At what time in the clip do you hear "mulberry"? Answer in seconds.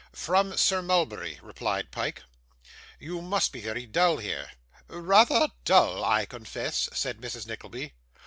0.81-1.37